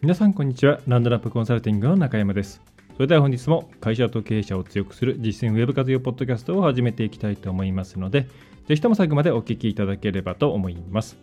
[0.00, 2.62] 皆さんこんにちはランドラップコンサルティングの中山です
[2.94, 8.28] それでは本日も会社と経営者を強くする実践ウェブ活用ポッドキャストを始めていきたいと思いますので
[8.68, 11.16] ぜひとも最後までお聞きいただければと思います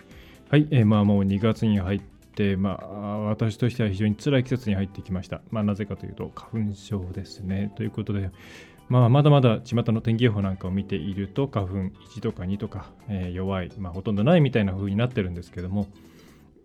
[0.49, 2.02] はい、えー、まあもう2月に入っ
[2.35, 2.88] て、まあ、
[3.19, 5.41] 私としては非常に辛い季節に入ってきました。
[5.49, 7.71] まあ、なぜかというと、花粉症ですね。
[7.75, 8.30] ということで、
[8.89, 15.88] まあ、まだまだ巷の天気予報なんかを見ていると、花粉1とか2とか、えー、弱い、まあ、ほとんどないみたいな風になってるんですけども、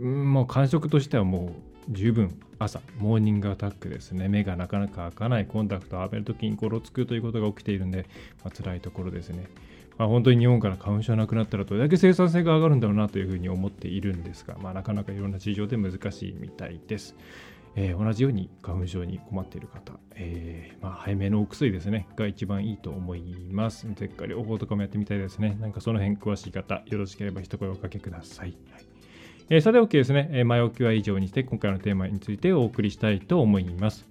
[0.01, 4.29] うん、もう感触としてはもう十分朝、モーニングアタックですね。
[4.29, 8.07] 目がなかなか開かない、コンタクトを浴びるときにゴロつくということが起きているんで、
[8.45, 9.49] まあ、辛いところですね。
[9.99, 17.17] まあ、本当に日本から花粉症なくなったらどれだけ生産性が上がるんだろうなというふうに思っているんですが、まあ、なかなかいろんな事情で難しいみたいです。
[17.77, 23.87] えー、同じように花粉症に困っている方、えー、まあ、早めのお薬ですね、が一番いいと思います。
[23.95, 25.57] 舌下療法とかもやってみたいですね。
[25.61, 28.55] なんかその辺詳しい方、よろしければ一声おかけください。
[28.73, 28.90] はい
[29.53, 34.07] えー、さて OK ですね、前置きは以上にして今回のテーマについてお送りしたいと思います。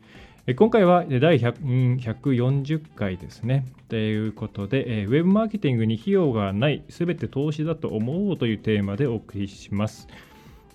[0.58, 3.66] 今回は第140回ですね。
[3.88, 10.10] ということで、ウェブマーケティングに費用がない、すべて投資だと思うというテーマでお送りします。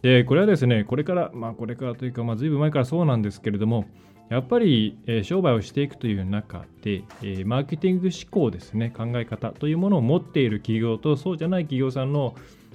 [0.00, 3.84] でこれはですね、これから、まあこれからというか、まあ随分前からそうなんですけれども、
[4.30, 12.34] やっぱり、え商売をしていくという中で、えマーケティング思考ですね、考え方というものを持っている企業とそうじゃない企業さんの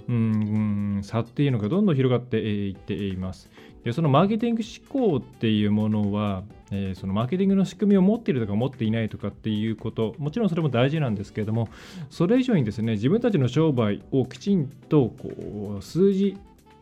[0.09, 3.49] うん差っていうのがどんどん広がっていっています。
[3.83, 11.69] でそのマーケティング思考っていうものは、えー、そのマーケティングの仕組みを持っているとか持っていないとかっていうこともちろんそれも大事なんですけれども
[12.09, 16.35] それ以上にですね自分たちの商売をきちんとこう数字、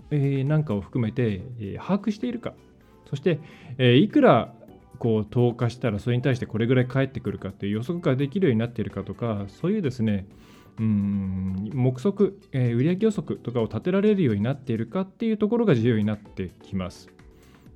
[0.10, 2.54] えー、なんかを含めて、えー、把握しているか
[3.10, 3.40] そして、
[3.78, 4.54] えいくら
[5.00, 10.26] こう投下したらそれに対してこれぐらい返ってくるかっていう予測ができるようになっているかとかそういうですね
[10.80, 17.10] うん目測、えー、売上予測とかを立てられるようになっているかっていうところが重要になってきます。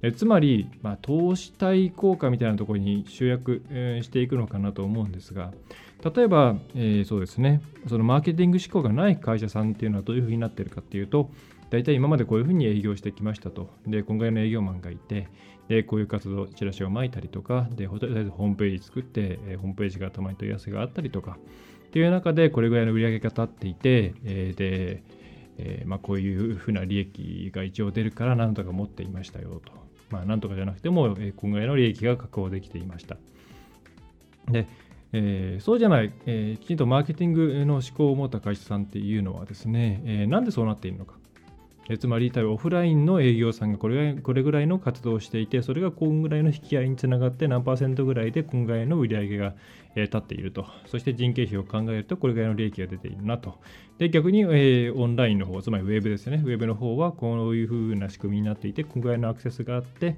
[0.03, 5.53] えつまり、まあ、投資対効果みたいなところに集約、えー、していくのかなと思うんですが、
[6.03, 11.29] 例えば、えー、そうですね、そのマーケティング思考がない会社さんっていうのはどういうふうになっているかっていうと、
[11.69, 13.69] 大体今までこういうふうに営業してきましたと。
[13.85, 15.28] で、今回の営業マンがいて、
[15.68, 21.38] で、こういう活動、チラシを巻いたりとか、で、とりあえずホームページ作って、えー、ホームページがたまに問い合わせがあったりとか、
[21.91, 25.03] っていう中でこれぐらいの売り上げが立っていて、えー、で、
[25.57, 29.74] えー、まあ、こういうふうな利益が一応出るから何とか持っていましたよと。
[30.09, 33.18] まあ、なんとかじゃなくても、えー、こんぐらいの利益が確保できていました。
[34.50, 34.68] で、
[35.12, 41.16] えー、そうじゃない、えー、きちんとマーケティングの思考を持った会社さんっていうのはですね、えー、なんでそうなっているのか。
[41.90, 49.53] えつまりオフラインの営業さんがこれこれぐらいの活動をしていて、それがこんぐらいの引き合いにつながって何パーセントぐらいでこんぐらいの売り上げが、
[49.96, 50.66] え立っていると。
[50.86, 53.59] そして人件費を考えるとこれぐらいの利益が出ているなと。
[53.97, 56.42] で、逆に、え、オンラインの方、つまりウェブですね。
[56.46, 60.16] ウェブの方はこういうふうな仕組みになっていて、こんぐらいのアクセスがあって、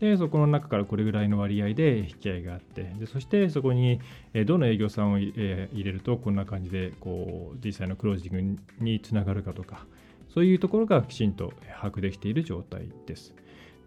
[0.00, 4.00] でそこの中からこれぐらいの割合で引き合いがあってでそしてそこに
[4.34, 9.86] えどの営業さんをえ入れるとこんな感じでこう実際のクロージングにつながるかとか
[10.36, 13.34] そういうところがきちんと把握できている状態です。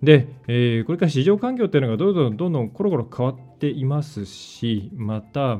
[0.01, 5.59] で、えー、これから市場環境っていうのがどんどんどんどんコロコロ変わっていますし、また、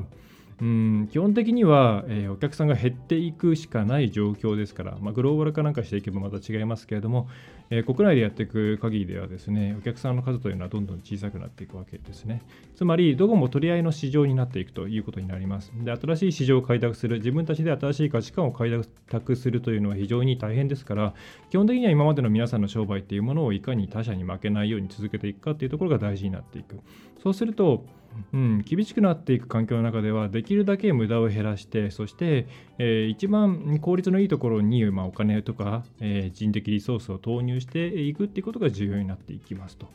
[0.60, 7.28] うん基本的には、えー、お客さんが減っていくしかない状況ですから、まあ、グローバル化なんかしていけばまた違いますけれども、
[7.70, 12.42] え、国内でやっていく限りではですね、お客さんの数というのはどんどん小さくなっていくわけですね。
[12.74, 15.72] つまり、どこも取り合いの市場になっていくということになります。
[15.76, 18.72] で、新しい市場を開拓する、自分たちで新しい価値観を開
[19.08, 21.14] 拓するというのは非常に大変ですから、
[21.50, 26.80] 基本的には今までの皆さんの商売っていうものをいかに他社に負けないように続けていくかっていうところが大事になっていく。
[27.22, 27.84] そうすると、
[28.32, 32.46] うん、厳しくなっていく環境の中ではできるだけ無駄を減らしてそして、
[32.78, 39.86] えー、一番効率のいいところに、まあ、お金とか、えー、人的リソースを投入していくっていうことが重要になっていきますと。
[39.86, 39.88] っ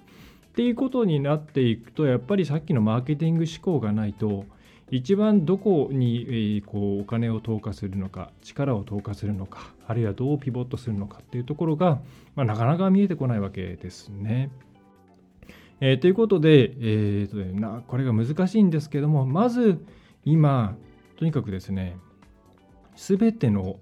[0.55, 4.45] ていうことになっていくとやっぱりさっきのマーケティング思考がないと
[4.91, 11.99] 一番どこに、こうお金を投下するのか力を投下するのかあるいはどうピボットするのかっていうところが、
[12.35, 14.49] まあ、なかなか見えてこないわけですね。
[15.81, 19.83] えー、ということで、えーとな、これが難しいんですけども、まず
[20.23, 20.77] 今、
[21.17, 21.97] とにかくですね、
[22.95, 23.79] すべての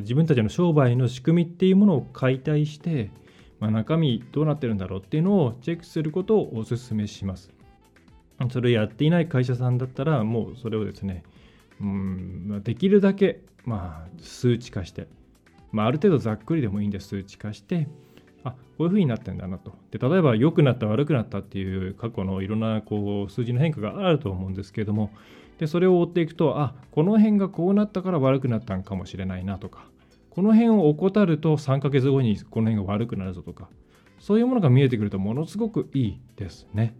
[0.00, 3.10] 自分たちの商売の仕組みっていうものを解体して、
[3.60, 7.50] まあ、中身どうなってるんだろうっていうのをチェックすることをお勧めします。
[8.50, 11.22] それをやっていない会社さんだったら、もうそれをですね、
[11.80, 15.08] うんできるだけ、まあ、数値化して、
[15.72, 17.86] まあ、ある程度ざっくりでもいいんで数値化して、
[18.42, 19.74] あこういうふうになってんだなと。
[19.90, 25.10] で例えば良くなった悪くなったっていう過去のいろんなこう数字の変化があると思うんですけれども
[25.60, 29.84] でそれを追っていくとあこの辺がこうなったから悪くなったんかもしれないなとか
[30.30, 33.68] この辺を怠ると3ヶ月後にこの辺が悪くなるぞとか
[34.18, 36.94] そういうものが見えてくるとものすごくいいですね。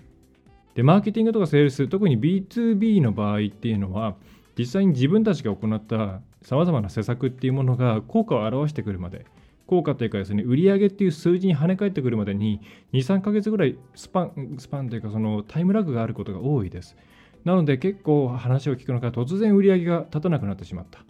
[0.75, 4.17] でマーケティングとかセールス特に B2B の場合っていうのは
[4.59, 9.25] 実際に自分たちが行ったさまざまな施策っていうものが効果を表してくるまで
[9.67, 12.61] 効果というかですね、売上っていう数字に跳ね返ってくるまでに
[12.93, 16.97] 2、3ヶ月ぐらいスパン、スパンというかそのタイムラグがあることが多いです。
[17.45, 21.01] なので結構話を聞くのが突然売り上げが立たなくなってしまった。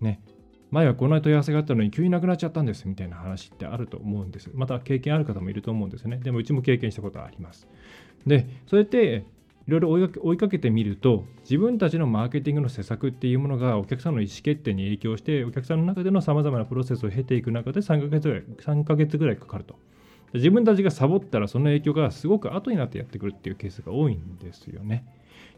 [0.00, 0.20] ね。
[0.70, 4.50] 前はこんな問い合わせがあったのに急になくなっちゃったんですみたいな話ってあると思うんです。
[4.52, 6.18] また経験ある方もいると思うんですね。
[6.18, 7.68] でもうちも経験したことはあります。
[8.26, 9.24] で、それって
[9.66, 9.90] いろいろ
[10.22, 19.76] 追いかけてみると自分たちのマーケティングの施策っていうものがお客さんの意思決定に影響してお客さんの中でのさまざまなプロセスを経ていく中で3ヶ月ぐらい ,3 ヶ月ぐらいかかると
[20.34, 25.04] 自分たちがサボったらその影響がすごく後になってやってくるっていうケースが多いんですよね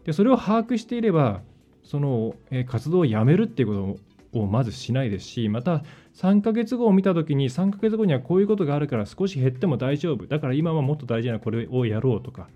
[0.08, 1.42] でそれを把握していれば
[1.84, 3.98] その、え活動をやめるっていうこ
[4.32, 5.84] とをまずしないですしまた
[6.14, 10.26] 3ヶ月後を見た時に3ヶ月後にはこういうことがあるから少し減っても大丈夫。
[10.26, 12.48] だから今はもっと大事なこれをやろうとか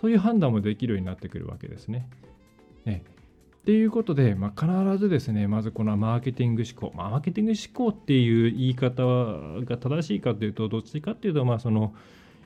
[0.00, 2.08] そういう判断もできるようになってくるわけですね。
[2.84, 3.02] ね。
[3.62, 11.94] っていうことで、まあ、必ずですね、まずこのマーケティング思考、まあ、マーケティング思考っていう言い方が正しいかというと、どっちかっていうと、まあその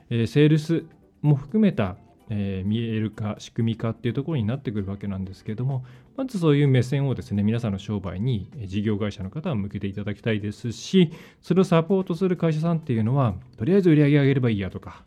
[0.08, 0.85] えー、セールス
[1.23, 1.97] も含めた、
[2.28, 5.84] えー、見える化、仕組み化っていうところになってくるわけなんですけども、
[6.17, 11.12] まずそういう目線をですね、皆さんの商売に事業会社の方は向けていただきたいですし、
[11.43, 15.05] それをサポートする会社さんっていうのは、とりあえず売り上げ上げればいいやとか、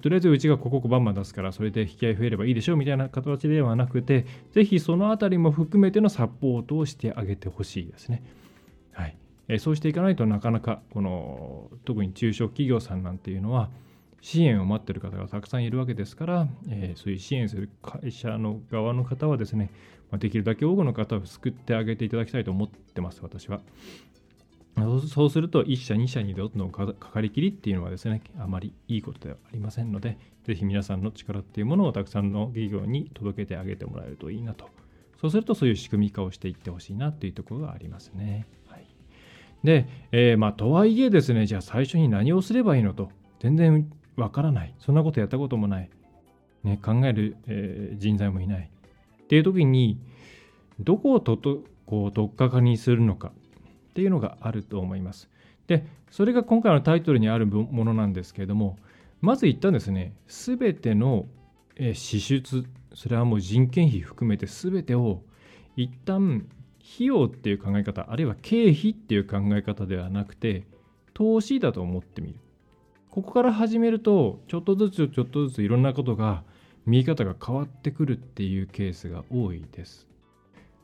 [0.00, 8.22] とりあえずうちがここバンバン出すから、それで引き合い増えればいいでしょうみたいな形ではなくて、ぜひそのあたりも含めてのサポートをしてあげてほしいですね。
[8.92, 9.16] はい。
[9.48, 13.70] えそうしていかないとなかなか、この、特に中小企業さんなんていうのは、
[14.22, 19.70] 支援を待っている方がたくさんいるわけですから、えー、そういう支援する会社の側の方はですね、
[20.10, 23.60] まあできるだけ多くの方を救ってあげていただきたいと思ってます、私は。
[25.08, 34.70] そうすると1社2社にどんどんかかりきりっていうのはですねあまりいいことではありませんのでぜひ皆さんの力っていうものをたくさんの企業に届けてあげてもらえるといいなと
[35.20, 38.46] そうするとそういう仕組み化をしていってほしいなっていうところがありますね。
[38.66, 38.86] はい、
[39.62, 43.10] で、えー、まあとはいえですねじゃあ最初に何をすればいいのと
[43.40, 44.74] 全然わからない。
[44.78, 45.90] そんなことやったこともない、
[46.64, 48.70] ね、考える、えー、人材もいない。
[49.22, 49.98] っていう時に
[50.80, 53.32] どこをととこう取っかかりにするのか。
[53.92, 55.28] っていうのがあると思います。
[55.66, 58.78] で、それが今回のタイトルにあるものなんですけれども、
[59.20, 61.26] まず言ったんですね、すべての
[61.92, 65.22] 支出、それはもう人件費含めてすべてを
[65.76, 66.46] 一旦
[66.94, 70.66] 費用っていう考え方、あるいは経費っていう考え方ではなくて、
[71.12, 72.36] 投資だと思ってみる。
[73.12, 76.42] ここから始めると、ちょっとずつちょっとずついろんなことが
[76.86, 80.08] 見え方が変わってくるっていうケースが多いです。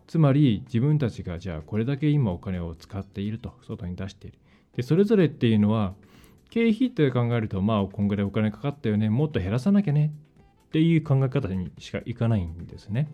[0.06, 4.38] つまり自分たちがじゃあこれだけ今お金を使っていると外に出している
[4.74, 5.92] でそれぞれっていうのは
[6.50, 10.12] 経費って考えるとまあこんぐらいお金かかったよねもっと減らさなきゃね
[10.68, 13.08] っていう考え方にしかいかないんですね。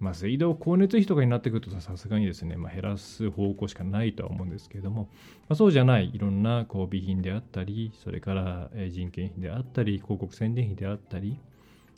[0.00, 5.08] まあ、水道光熱費とかになってくるとさすがにですね、まあ、減らす方向しかないとは思うんですけれども、
[5.48, 11.38] まあ、そうじゃないいろんなこう備品であったりそれから人件費であったり広告宣伝費であったり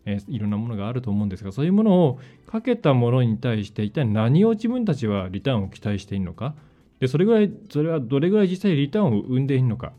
[0.07, 6.55] え、いろんなものがあると思うんですが、そういうものをかけたものに対して、一体何を自分たちはリターンを期待しているのか、
[7.01, 9.93] でそれぐらい、それはどれぐらい実際リターンを生んでいるのか、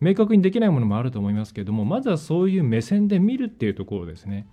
[0.00, 4.46] 明確にできないものもあると思いますけれども、まずはそういう目線で見るっていうところですね、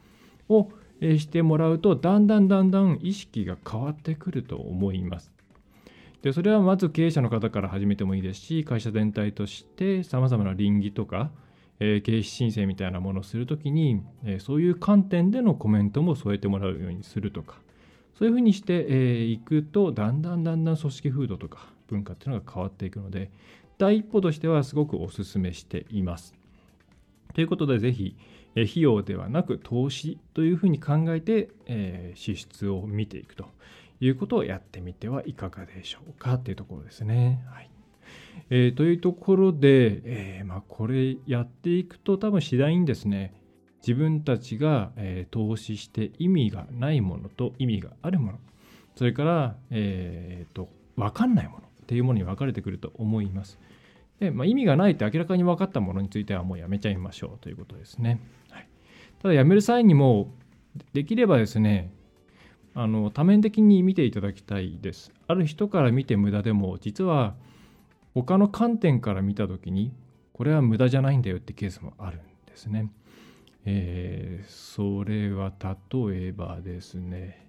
[0.49, 0.69] を
[1.01, 5.31] してもらうと、だんだんだんだん意識が変わってくると思います。
[6.21, 11.31] でそれはまず経営者の方から始めてもいいですし、会社全体としてさまざまな倫理とか、
[11.79, 17.59] えー、経費申請みたいなものをするときに、えー、そういう観点でのコメントも添えてもらうようにするとか、
[18.17, 23.29] そういうふうにしてい、えー、くと、だんだんだんだん組織風土とか文化っていうのが変わっていくので、
[23.77, 26.33] 第一歩としてはすごくお勧めしています。
[27.35, 28.17] ということで、ぜひ、
[28.63, 33.45] 費用ではなく投資というふうに考えて、え支出を見ていくと
[33.99, 37.43] いうことをやってみてはいかがでしょうかというところですね。
[37.51, 37.69] はい
[38.49, 43.33] えー、というところで、えー、まあ、これやっていくと多分次第にですね
[43.81, 48.39] 自分たちが、え、投資して意味がないものと意味があるもの
[48.95, 53.59] それから、えーと、分かんないものっていうものに分かれてくると思います。
[54.19, 58.19] で、まあ、意味がないって明らかに分かったものについてはもうやめちゃいましょうということですね。
[58.49, 58.67] はい、
[59.21, 60.33] ただやめる際にも
[60.93, 61.91] できればですね
[62.73, 65.11] あの多面的に見ていただきたいです。
[65.27, 67.35] ある人から見て無駄でも実は
[68.13, 69.91] 他の観点から見た時に
[70.33, 72.91] これは無駄じゃないんだよってケースもあるんですね。
[73.65, 77.47] えー、それは例えばですね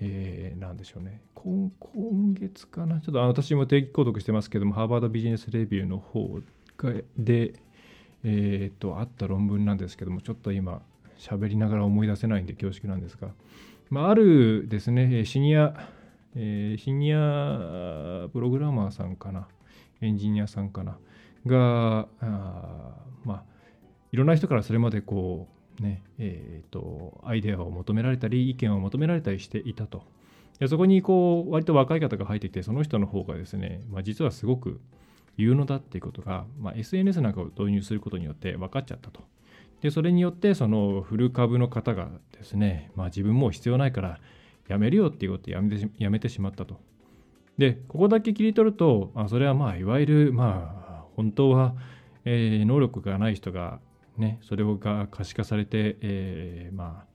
[0.00, 6.40] えー、なんでしょうね今、今月かな、ちょっと私も定期購読してますけども、ハーバードビジネスレビューの方
[7.16, 7.54] で、
[8.24, 10.82] えっ、と、あった論文なんですけども、ちょっと今、
[11.18, 13.28] 喋りながら思い出せないんで恐縮なんですが、
[13.88, 15.88] まあ、あるですね、シニア、
[16.34, 19.48] え、シニアプログラマーさんかな、
[20.02, 20.98] エンジニアさんかな、
[21.46, 23.44] が、あまあ、
[24.12, 25.48] いろんな人からそれまでこ
[25.80, 30.02] う、ねえーと、アイデアを求められたり意見を求められたりしていたと。
[30.60, 34.80] でそこにこう割と若い方が入ってきてその人の方がですね、まあ、実はすごく
[35.36, 39.22] 有能だっていうことが、まあ、SNS なんかを導入することによって分かっちゃったと。
[39.80, 44.20] でそれによってそのフル株の方がですね、まあ、自分も必要ないから
[44.68, 46.78] やめるよっていうことでやめてやめてしまったと。
[47.56, 51.74] でここだけ切り取るとあそれはまあいわゆるまあ本当は、
[52.26, 53.80] えー、能力がない人が
[54.20, 57.09] ね、それが可視化されて、えー、まあ、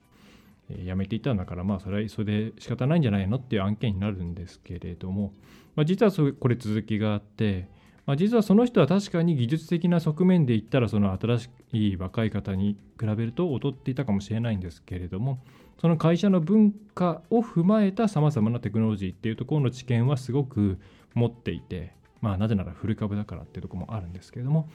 [0.69, 5.33] やめていたんだから、まあ、それはそれで仕方ないんじゃないのっていう案件になるんですけれども、
[5.75, 7.69] まあ、実はそこれ続きがあって、
[8.05, 15.39] まあ、実はその人は確かに技術的な側面で言ったら、その新しい若い方に比べると劣っていたかもしれないんですけれども、
[15.79, 20.79] その会社の文化を踏まえたさまざまなテクノロジーっていうところの知見はすごく
[21.13, 24.69] 持っていて、まあ、なぜならフル株だからっていうところもあるんですけれども、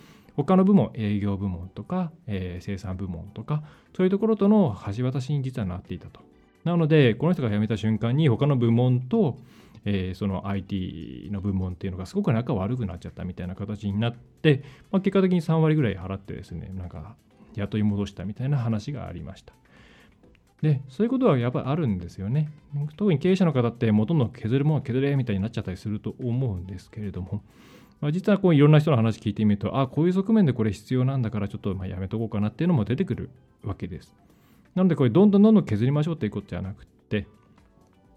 [0.44, 3.62] 他の部門、営業部門とか、えー、生産部門とか、
[3.96, 6.20] そういうところとの橋渡しに実はなっていたと。
[6.64, 9.38] なので、この人が辞めた瞬間に他の部門と、
[9.84, 17.16] えー、その IT の部門っていうのがすごく仲悪くなっちゃったみたいな形になって、まあ、結果的に3割ぐらい払ってですね、なんか
[17.56, 19.54] 雇い戻したみたいな話がありました。
[20.62, 22.52] で、そういうことはやっぱりあるんですよね。
[22.96, 27.42] 特に経営者の方ってもうどんど削るものは削れみたいになっちゃったりすると思うんですけれども、
[28.00, 33.30] まあ、実はこういろんな人の話聞いてみると、あこういう側面でこれ必要なんだからちょっとまあやめとこうかなっていうのも出てくる
[33.62, 34.14] わけです。
[34.74, 37.26] なのでこれどんどんどんどん削りましょうっていうことじゃなくて、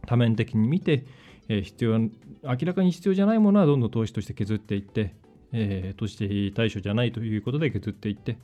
[0.05, 1.05] 多面的に見て、
[1.49, 2.09] えー、必要明
[2.63, 5.15] らかに必要じゃないものはどんどん投資として削っていって、
[5.51, 8.37] えー、投資対象じゃないということで削っていって、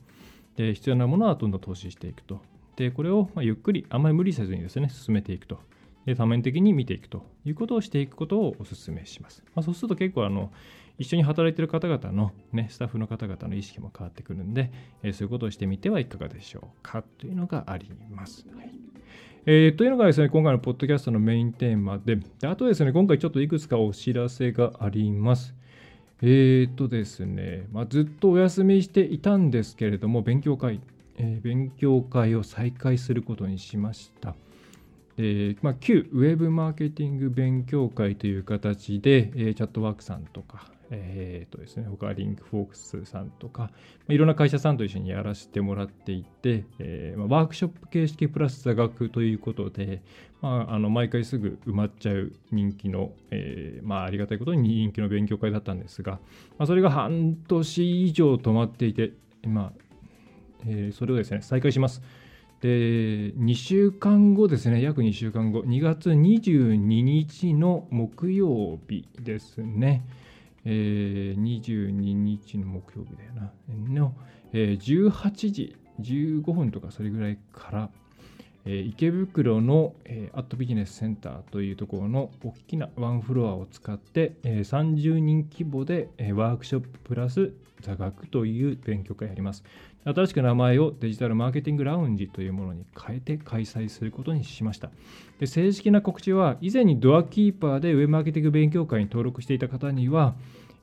[0.56, 2.40] で必要なものはどんどん投資していくと。
[2.76, 5.58] で、これをまゆっくり、あんまり無理せずにですね、進めていくと。
[6.06, 9.42] で多面的に見ていくということをしていくことをお勧めします。
[9.54, 10.50] まあ、そうすると結構あの
[10.98, 14.70] 一緒に働いている方々の、ね、スタッフの方々の意識も変わってくるんで、
[15.02, 18.46] えー、そういうことをしてみてはいかがでしょうかというのがあります。
[18.54, 18.70] はい
[19.46, 25.54] えー、というのがですね、今回のポッドキャストのメインテーマで、であとですね、今回ちょっといくつかお知らせがあります。
[26.20, 30.80] えっ、とですね、まあ、ずっとお休みしていたんですけれども、勉強会、
[31.16, 34.34] えー、勉強会を再開することにしました。
[35.22, 43.70] えーまあ、旧ウェブマーケティング勉強会という形で、えー、チャットワークさんとか、えーとですね、他リンクフォークスさんとか、ま
[44.08, 50.00] あ、いろんな会社さんと一緒にやらせてもらっていて、えーまあ、ワークショップ形式プラス座学ということで、
[50.40, 56.12] まあ、あの毎回すぐ埋まっちゃう人気の、えーまあ、ありがたいことに人気の勉強会だったんですが、
[56.56, 59.12] まあ、それが半年以上止まっていて、
[59.46, 59.90] まあ
[60.66, 62.00] えー、それをですね、再開します。
[62.60, 70.04] で、2週間後ですね、約2週間後、2月22日の木曜日ですね。
[70.66, 73.52] えー、22日の木曜日だよな、
[73.88, 74.14] の、
[74.52, 77.90] えー、18時15分とかそれぐらいから、
[78.66, 79.94] 池袋の、
[80.32, 89.64] アットビジネスセンターというところの大きなワンフロアを使って、え、30人規模で、ワークショッププラス座学という勉強会をやります。
[90.04, 94.90] 新しく名前をデジタルマーケティングラウンジというものに変えて開催することにしました。
[95.38, 100.34] で正式な告知は、以前にドアキーパーでウェブマーケティング勉強会に登録していた方には、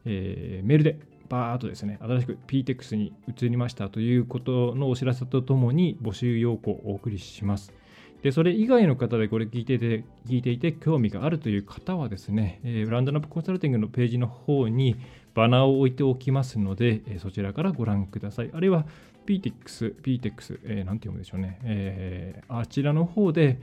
[0.06, 7.74] えー、メールでバーっとですね、新しく PTEX に移りましたということのお知らせとともに募集要項をお送りします。
[8.22, 14.96] で、それ以外の方でこれ聞いてて、聞いていて興味があるという方はですね、えー、ランドナップコンサルティングのページの方に
[15.34, 18.50] バナーを置いておきますので、えー、そちらからご覧ください。
[18.54, 18.86] あるいは
[19.28, 21.60] PTEX、PTEX、えー、なんて読むでしょうね。
[21.64, 23.60] えー、あちらの方で、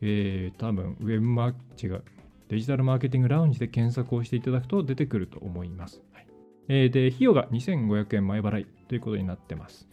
[0.00, 2.00] えー、多分、ウェブマーチが
[2.48, 6.00] デジタルマーケティングラウンジで検索をしていただくと出てくると思います。
[6.68, 9.88] えー、で、費用が2500円前払いということになってます。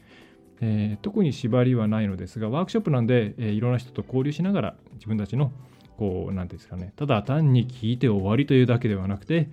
[0.62, 5.52] えー、特に縛りはないのですが、ワークショップなんで、えー、いろんな人と交流しながら自分たちの、
[5.98, 9.50] こう、なんですかね、ただ単に聞いて終わりというだけではなくて、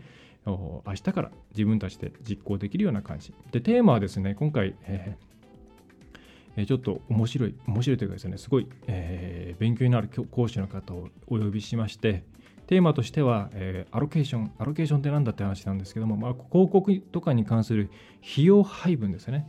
[0.46, 3.34] 明日から自分たちで実行できるような感じ。
[3.50, 12.24] で、テーマはですね、今回、えー、ちょっと面白い、面白いというかですね、すごい、えー、勉強になる講師の方をお呼びしまして、
[12.70, 17.90] テーマとしては、えー、アロケーション、アロケーションって何だって話なんですけども、まあ、広告とかに関する
[18.22, 19.48] 費用配分ですね。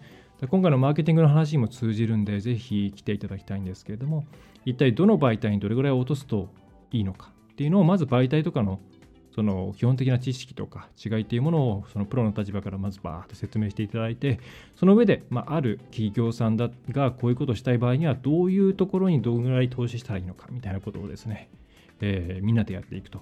[0.49, 4.25] 今回のマーケティングの話にも通じるんで、ぜひ来ていただきたいんですけれども、
[4.65, 6.49] 一体どの媒体にどれぐらい落とすと
[6.91, 8.79] いいのかっていうのを、まず媒体とかの
[9.35, 14.41] その基本的な知識とか違いっていうものをそのプロの立場からまずバーッと説明していただいて
[14.75, 21.49] その上で、まあ、ある企業さんだがこういうことをしたい場合にはどういうところにどのぐらい投資したらいいのかみたいなことをですね、
[22.01, 23.21] えー、みんなでやっていくと。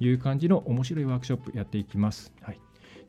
[0.00, 2.32] いう感じの面白いワークショップやっていきます。
[2.40, 2.60] はい。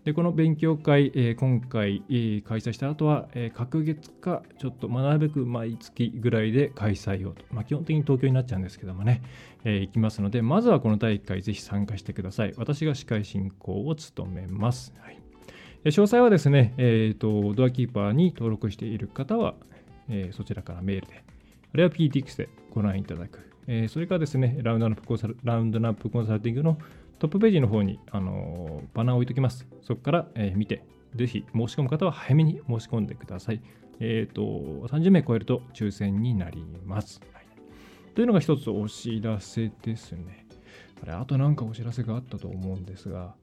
[0.05, 9.21] でこの勉強会、えー、今回、えー、開催した後は、えー、隔月かちょっと学ぶべく毎月ぐらいで開催をと、まあ、基本的に東京になっちゃうんですけどもね、
[9.65, 12.53] えー、行きますのでまずはこの大会ぜひ参加してください。
[12.55, 15.19] 私が司会進行を務めます、はい、
[15.83, 19.55] 詳細はですね、えーと、ドアキーパーに登録している方は、
[20.07, 21.25] えー、そちらからメールで
[21.73, 26.79] あるいは PTX でご覧いただく、えー、それからですねラウンドナップコンサルラウンドナップコンサルティングの
[27.19, 29.67] トップページの方に、あのバナーを置いておきます。
[29.81, 30.83] そこから、えー、見て、
[31.15, 33.61] ぜひ申し込む方は早めに申し込んでください。
[33.99, 34.41] えっ、と、
[34.88, 37.19] 30名超えると抽選になります。
[37.33, 37.45] はい、
[38.15, 40.47] というのが一つお知らせですね。
[41.03, 43.35] あれ、あとなんかお知らせがあったと思うんですが、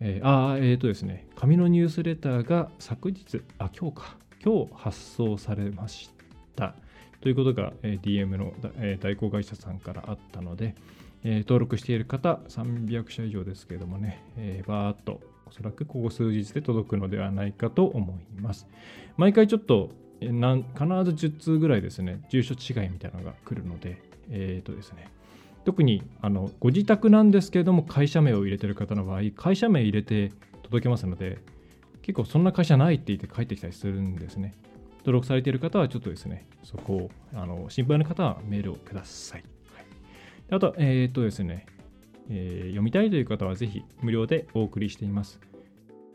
[0.00, 6.10] えー、あ、えっ、ー、とですね、紙のニュースレターが昨日、あ、今日か、今日発送されまし
[6.56, 6.74] た。
[7.20, 10.74] ということが、え、DM の、え、代行会社さんからあったので、
[11.22, 18.66] え、登録している方、300社以上ですけれどもね、えー、バーっと、おそらくここ数日で届くのではないかと思います。
[19.16, 24.00] 毎回ちょっと、なん必ず10通ぐらいですね、住所違いみたいなのが来るので、
[24.30, 25.08] えっ、ー、とですね、
[25.64, 31.38] 特にあのご自宅なんですけれども、会社名を入れてる方の場合、会社名入れて届けますので、
[32.02, 34.54] 結構そんな会社ないって言って帰ってきたりするんですね。
[35.00, 39.44] 登録されている方はちょっとですね、そこをあの心配な方はメールをください。
[40.50, 41.66] あと、えっ、とですね、
[42.28, 45.40] えー、読みたいという方はぜひ無料でお送りしています。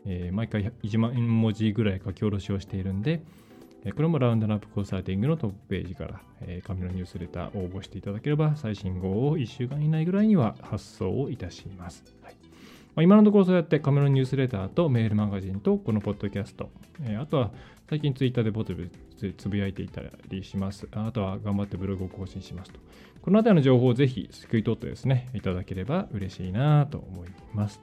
[0.04, 3.22] えー、毎回1万文字ぐらい書き下ろしをしているんで、
[3.94, 12.04] これもラウンドナップコンサルティングのトップページから、えー、紙のニュースレター応募していただければ最新号を1週間以内ぐらいには発送をいたします。
[12.22, 12.45] はい
[12.96, 16.70] まあ、今のところそうやって紙のニュースレターとメールマガジンとこのポッドキャスト、
[17.04, 17.50] えー、あとは
[17.90, 18.90] 最近ツイッターでボトル
[19.36, 20.88] つぶやいていたりします。
[20.92, 22.80] あとは頑張ってブログを更新しますと。
[23.20, 27.82] このあたりの情報をぜひ救い取ってですね、いただければ嬉しいなと思います。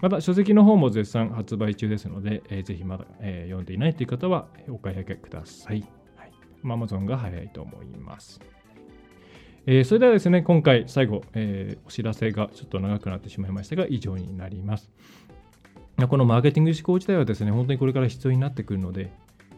[0.00, 5.84] また書籍の方も絶賛発売中ですので、えー、ぜひまだ、えー、読んでいないという方はお買い上げください。
[6.16, 6.32] はい、
[6.64, 8.40] Amazon が早いと思います。
[9.64, 14.90] えー、それではですね、今回最後、えー、お知らせがちょっと長くなってしまいましたが、以上になります。
[16.08, 19.12] このマーケティング思考自体はですね、本当にこれから必要になってくるので、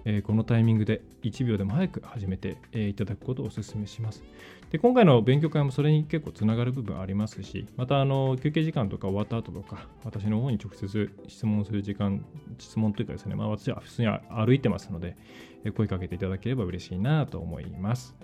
[0.04, 4.22] えー、このタイミングで1秒でも早く始めて、えー、いただくことをお勧めします。
[4.70, 12.22] で今回の勉強会もそれに結構つながる部分ありますし、またあの休憩時間とか終わった後とか、私の方に直接質問する時間、
[12.58, 15.16] 質問というかですね、まあ、私は普通に歩いてますので、
[15.64, 18.14] え、声かけていただければ嬉しいなと思います。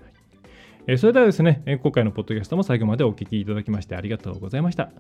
[0.87, 4.91] えそれではですね、今回のポッドキャストも最後までお聞きいただきましてありがとうございました。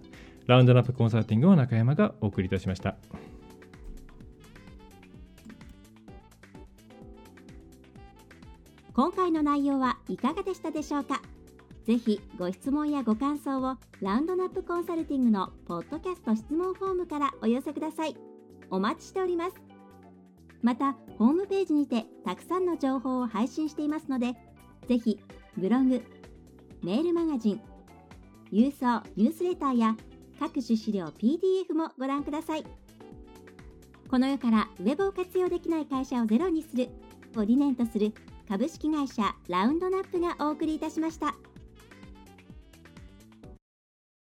[0.46, 2.96] ラウンドナップコンサルティングを中山がお送りいたしました。
[8.92, 11.22] 今回の内容はいかがでしたでしょうか？
[11.86, 18.14] ぜひご質問やご感想をラウンドナップコンサルティングのポッドキャスト質問フォームからお寄せください。
[18.70, 19.56] お待ちしております。
[20.62, 24.34] また、ホームページにてたくさんの情報を配信していますので、
[24.86, 25.18] ぜひ
[25.56, 26.02] ブログ、
[26.82, 27.60] メールマガジン、
[28.52, 29.96] 郵送ニュースレターや
[30.38, 32.64] 各種資料 PDF もご覧ください。
[34.08, 36.88] この世からウェブを活用できない会社をゼロにする
[37.36, 38.12] を理念とする
[38.48, 41.34] 株式会社ラウンドナップがお送りいたしました。